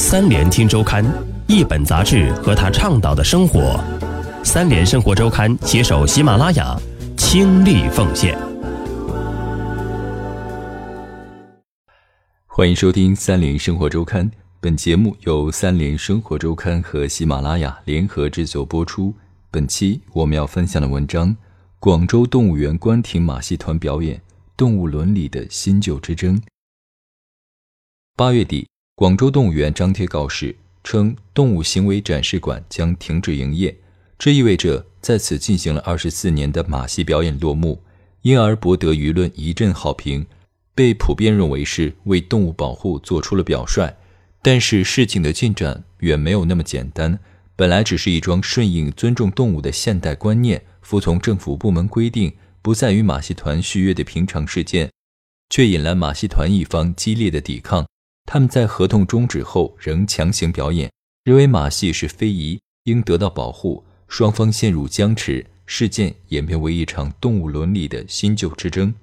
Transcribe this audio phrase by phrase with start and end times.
[0.00, 1.04] 三联听周刊，
[1.48, 3.82] 一本杂志和他倡导的生活。
[4.44, 6.78] 三联生活周刊携手喜马拉雅，
[7.16, 8.38] 倾力奉献。
[12.46, 14.30] 欢迎收听三联生活周刊。
[14.60, 19.12] 本节目由三联生活周刊和喜马拉雅联合制作播出。
[19.50, 21.36] 本期我们要分享的文章：
[21.80, 24.22] 广州动物园关停马戏团表演，
[24.56, 26.40] 动物伦理的新旧之争。
[28.14, 28.68] 八月底，
[28.98, 33.72] 广州动物园张贴告示称，动物行为展示馆将停止营业。
[34.18, 37.80] 这意味着在此进行了二十四年的马戏表演落幕，
[38.22, 40.26] 因而博得舆论一阵好评，
[40.74, 43.94] 被普遍认为是为动物保护做出了表率。
[44.42, 47.20] 但是事情的进展远没有那么简单。
[47.54, 54.90] 本来只是一桩顺应尊重动物的现代观念、服从政府部门规定、不再与马戏团续约的平常事件，
[55.50, 57.86] 却引来马戏团一方激烈的抵抗。
[58.30, 60.92] 他们在合同终止后仍强行表演，
[61.24, 63.82] 认为马戏是非遗，应得到保护。
[64.06, 68.94] 双方陷入僵持，事件演变为一场动物伦理的新旧之争。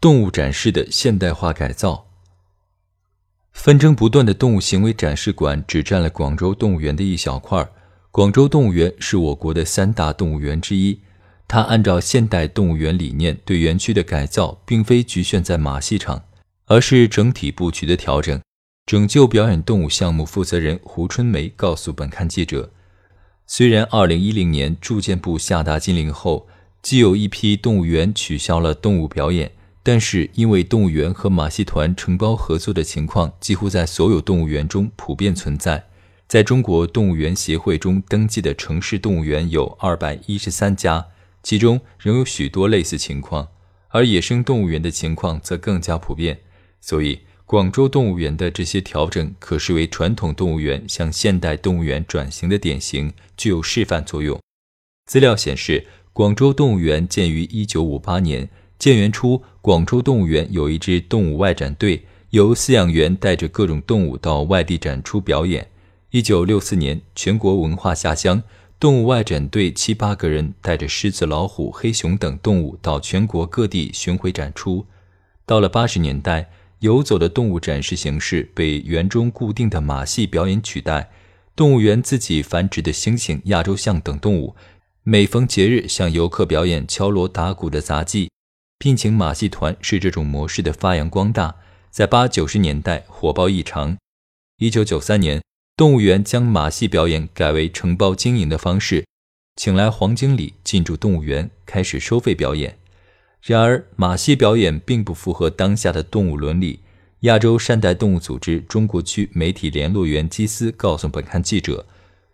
[0.00, 2.06] 动物展示的现代化改造。
[3.52, 7.68] 纷争不断的动物行为展示馆只占了广州动物园的一小块。
[8.10, 11.00] 广州动物园是我国的三大动物园之一，
[11.46, 16.24] 它按照现代动物园理念对园区的改造，并非局限在马戏场，
[16.64, 18.40] 而是整体布局的调整。
[18.86, 22.70] 拯救表演动物项目负责人胡春梅告诉本刊记者，
[23.46, 26.46] 虽然2010年住建部下达禁令后，
[26.82, 29.52] 既有一批动物园取消了动物表演。
[29.82, 35.86] 但是，因为动物园和马戏团承包合作的情况，几乎在所有动物园中普遍存在。
[36.26, 41.06] 在中国动物园协会中登记的城市动物园有二百一十三家，
[41.42, 43.48] 其中仍有许多类似情况，
[43.88, 46.40] 而野生动物园的情况则更加普遍。
[46.80, 54.40] 所以，广州动物园的这些调整可视为传统动物园向现代动物园转型的典型，具有示范作用。
[55.04, 58.48] 资料显示，广州动物园建于一九五八年。
[58.78, 65.68] 建园初，广州动物园有一支动物外展队，由饲养员带着各种动物到外地展出表演。
[66.10, 68.42] 一九六四年，全国文化下乡，
[68.80, 74.86] 动物外展队七八个人带着狮子、老虎、黑熊等动物到全国各地巡回展出。
[75.46, 76.50] 到了八十年代，
[76.80, 81.10] 游走的动物展示形式被园中固定的马戏表演取代，
[81.56, 84.54] 动物园自己繁殖的猩猩、亚洲象等动物，
[85.02, 88.30] 每逢节日向游客表演敲锣打鼓的杂技。
[88.78, 91.54] 聘请马戏团是这种模式的发扬光大，
[91.90, 93.96] 在八九十年代火爆异常。
[94.58, 95.42] 一九九三年，
[95.76, 99.06] 动物园将马戏表演改为承包经营的方式，
[99.56, 102.76] 请来黄经理进驻动物园，开始收费表演。
[103.46, 106.80] 然而，马戏表演并不符合当下的动物伦理。
[107.20, 111.84] 亚洲善待动物组织中国区媒体联络员基斯告诉本刊记者：“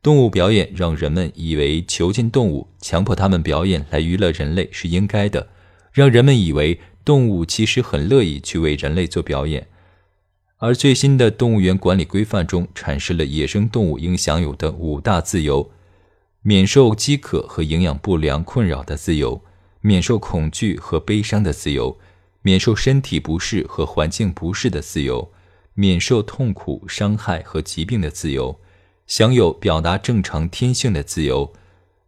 [0.00, 5.48] 动物表演让人们以为囚禁动物、强迫他们表演来娱乐人类是应该的。”
[5.90, 9.66] 让人们以为动物其实很乐意去为人类做表演，
[10.58, 15.72] 而最新的动物园管理规范中阐释了野生动物应享有的五大自由：
[16.42, 19.42] 免受饥渴和营养不良困扰的自由，
[19.82, 21.98] 免受恐惧和悲伤的自由，
[22.40, 25.30] 免受身体不适和环境不适的自由，
[25.74, 28.58] 免受痛苦、伤害和疾病的自由，
[29.06, 31.52] 享有表达正常天性的自由。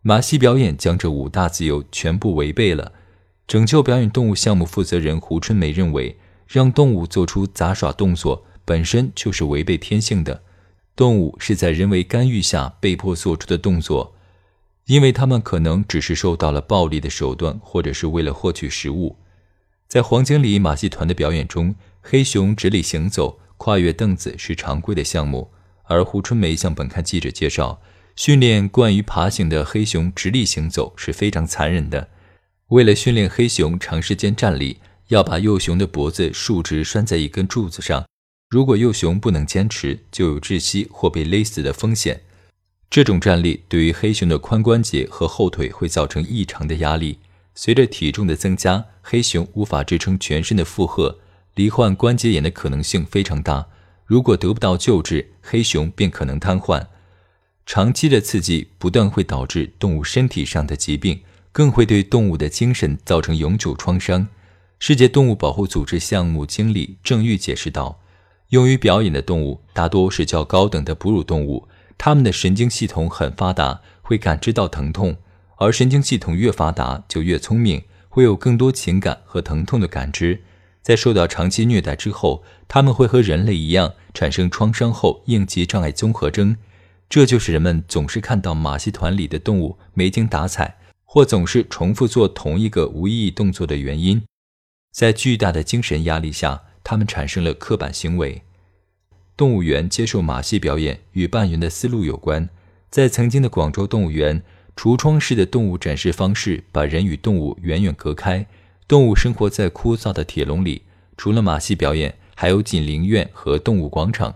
[0.00, 2.92] 马戏表演将这五大自由全部违背了。
[3.46, 10.42] 拯救表演动物项目负责人胡春梅认为，让动物做出杂耍动作本身就是违背天性的。
[10.96, 14.13] 动物是在人为干预下被迫做出的动作，
[14.86, 19.16] 因为它们可能只是受到了暴力的手段，或者是为了获取食物。
[19.88, 25.50] 在黄经理马戏团的表演中，黑熊直立行走、跨越凳子是常规的项目，
[25.84, 27.80] 而胡春梅向本刊记者介绍，
[28.16, 32.08] 训练惯于爬行的黑熊直立行走是非常残忍的。
[32.68, 38.04] 为了训练黑熊长时间站立，要把幼熊的脖子竖直拴在一根柱子上。
[38.50, 42.22] 如果幼熊不能坚持，就有窒息或被勒死的风险。
[42.90, 47.18] 这种站立对于黑熊的髋关节和后腿会造成异常的压力。
[47.54, 51.18] 随着体重的增加，黑熊无法支撑全身的负荷，
[51.54, 53.66] 罹患关节炎的可能性非常大。
[54.04, 56.86] 如果得不到救治，黑熊便可能瘫痪。
[57.66, 61.20] 长期的刺激不断会导致动物身体上的疾病。
[61.54, 64.26] 更会对动物的精神造成永久创伤。
[64.80, 68.00] 世界动物保护组织项目经理郑玉解释道
[68.50, 75.16] ：“用于表演的动物大多是较高等的哺乳动物，他们的神经系统很发达，会感知到疼痛。
[75.56, 80.42] 而神经系统越发达，就越聪明，会有更多情感和疼痛的感知。
[80.82, 86.56] 在受到长期虐待之后，他们会和人类一样产生创伤后应激障碍综合征。
[87.08, 94.22] 这就是人们总是看到马戏团里的动物没精打采，或总是重复做同一个无意义动作的原因。
[94.92, 98.42] 在巨大的精神压力下，他们产生了刻板行为。
[99.36, 102.48] 动物园接受马戏表演与扮演的思路有关。
[102.90, 104.42] 在曾经的广州动物园，
[104.76, 108.46] 橱窗式的动物展示方式把人与动物远远隔开，
[108.86, 110.82] 动物生活在枯燥的铁笼里。
[111.16, 114.34] 除了马戏表演，还有锦麟苑和动物广场，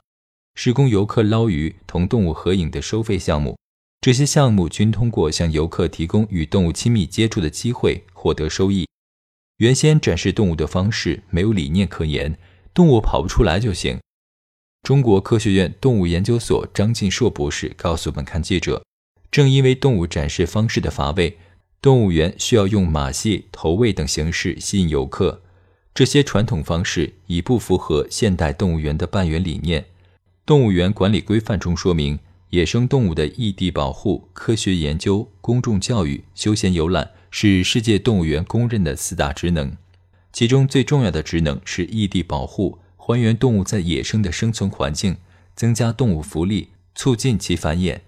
[0.54, 3.56] 是供游客捞鱼、同动物合影的收费项目。
[4.00, 8.86] 这些项目均通过向游客提供与动物亲密接触的机会获得收益。
[9.58, 12.38] 原先展示动物的方式没有理念可言，
[12.72, 13.98] 动物跑不出来就行。
[14.82, 18.82] 中国科学院动物研究所张晋硕博士告诉本刊记者
[19.30, 21.36] ：“正因为动物展示方式的乏味，
[21.82, 25.42] 动物园需要用马戏、投喂等形式吸引游客。
[25.92, 29.84] 这些传统方式已不符合现代动物园的办园理念。
[30.46, 32.18] 动物园管理规范中说明，
[32.50, 39.72] 野生动物的异地保护、科学研究、公众教育、休闲游览是世界动物园公认的四大职能，
[40.32, 42.78] 其中最重要的职能是异地保护。”
[43.08, 45.16] 还原动物在野生的生存环境，
[45.54, 48.00] 增加动物福利，促进其繁衍。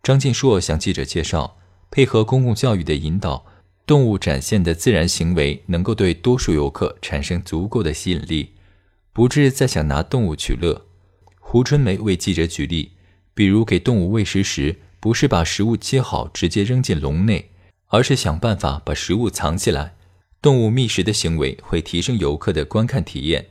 [0.00, 1.56] 张晋硕向记者介绍，
[1.90, 3.46] 配合公共教育的引导，
[3.84, 8.52] 动物展现的自然行为能够对多数游客产生足够的吸引力，
[9.12, 10.86] 不致再想拿动物取乐。
[11.40, 12.92] 胡春梅为记者举例，
[13.34, 17.50] 比如给动物喂食时，不是把食物切好直接扔进笼内，
[17.88, 19.96] 而是想办法把食物藏起来。
[20.40, 23.46] 动物觅食的行为会提升游客的观看体验。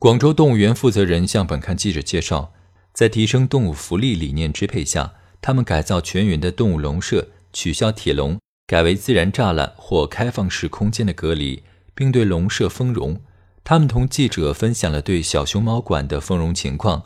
[0.00, 2.52] 广州动物园负责人向本刊记者介绍，
[2.92, 11.64] 在提升动物福利理念支配下，他们改造全园的动物笼舍，取消铁笼，改为自然栅栏或开放式空间的隔离，
[11.96, 13.20] 并对笼舍封笼。
[13.64, 17.02] 他们同记者分享了对小熊猫馆的丰容情况。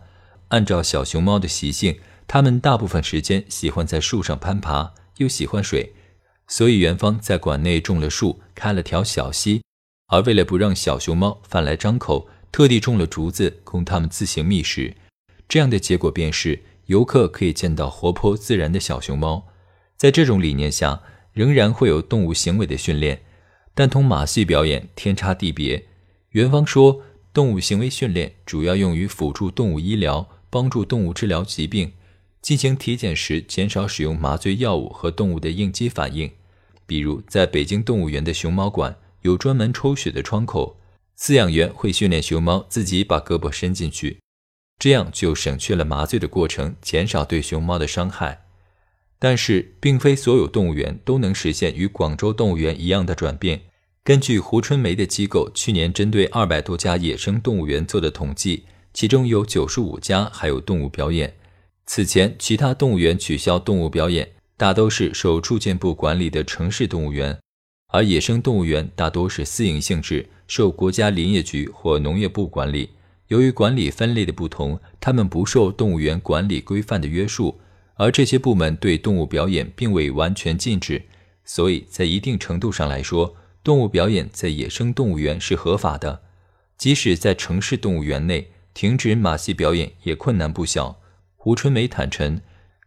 [0.48, 1.98] 按照小熊猫的习性，
[2.28, 5.94] 它们大部分时间喜欢在树上攀爬，又喜欢水，
[6.46, 9.62] 所以园方在馆内种了树，开了条小溪。
[10.08, 14.94] 而为了不让小熊猫饭来张口，特地种了竹子，供它们自行觅食。
[15.48, 19.48] 这样的结果便是，游客可以见到活泼自然的小熊猫。
[19.96, 21.02] 在这种理念下，
[21.32, 23.22] 仍然会有动物行为的训练，
[23.74, 25.86] 但同马戏表演天差地别。
[26.32, 27.00] 园方说，
[27.32, 31.92] 动物行为训练主要用于辅助动物医疗，帮助动物治疗疾病。
[32.42, 36.30] 进行体检时，减少使用麻醉药物和动物的应激反应。
[36.86, 40.76] 比如，在北京动物园的熊猫馆，有专门抽血的窗口。
[41.22, 44.18] 饲养员会训练熊猫自己把胳膊伸进去，
[44.76, 48.46] 这样就省去了麻醉的过程，减少对熊猫的伤害。
[49.20, 53.60] 但是，并非所有动物园都能实现与广州动物园一样的转变。
[54.02, 61.36] 根据胡春梅的机构去年针对二百多家野生动物园做的统计，其中有九十五家还有动物表演。
[61.86, 67.38] 此前，其他动物园取消动物表演，大都是受住建部管理的城市动物园，
[67.92, 70.28] 而野生动物园大多是私营性质。
[70.48, 72.90] 受国家林业局或农业部管理，
[73.28, 77.58] 由于管理分类的不同，他们不受动物园管理规范的约束，
[77.94, 81.02] 而这些部门对动物表演并未完全禁止，
[81.42, 83.34] 所以在一定程度上来说，
[83.64, 86.20] 动物表演在野生动物园是合法的。
[86.76, 91.00] 即使在城市动物园内停止马戏表演也困难不小。
[91.36, 92.42] 胡春梅坦陈，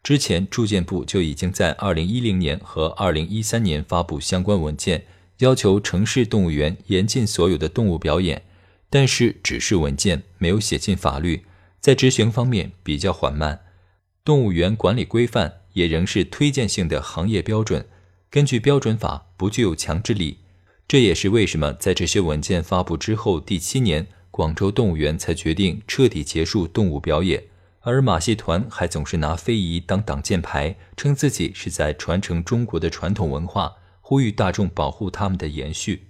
[0.06, 5.04] 之前住建部就已经在2010年和2013年发布相关文件。
[5.40, 8.44] 要求城市动物园严禁所有的动物表演，
[8.88, 11.44] 但是只是文件，没有写进法律，
[11.82, 13.62] 在执行方面比较缓慢。
[14.24, 17.88] 动物园管理规范也仍是推荐性的行业标准，
[18.30, 20.38] 根据标准法不具有强制力。
[20.88, 27.44] 这也是为什么在这些文件发布之后第七年，广州动物园才决定彻底结束动物表演，
[27.88, 33.76] 而马戏团还总是拿非遗当挡箭牌，称自己是在传承中国的传统文化。
[34.02, 36.08] 呼吁大众保护他们的延续。